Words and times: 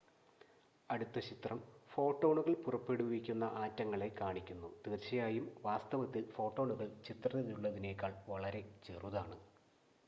അടുത്ത 0.89 1.19
ചിത്രം 1.19 1.59
ഫോട്ടോണുകൾ 1.91 2.53
പുറപ്പെടുവിക്കുന്ന 2.63 3.43
ആറ്റങ്ങളെ 3.57 4.09
കാണിക്കുന്നു 4.17 4.69
തീർച്ചയായും 4.85 5.45
വാസ്തവത്തിൽ 5.63 6.25
ഫോട്ടോണുകൾ 6.35 6.89
ചിത്രത്തിലുള്ളതിനേക്കാൾ 7.05 8.13
വളരെ 8.27 8.63
ചെറുതാണ് 8.83 9.39